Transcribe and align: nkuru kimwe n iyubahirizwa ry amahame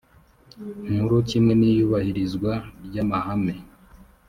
nkuru 0.91 1.15
kimwe 1.29 1.53
n 1.59 1.61
iyubahirizwa 1.71 2.51
ry 2.85 2.95
amahame 3.03 3.53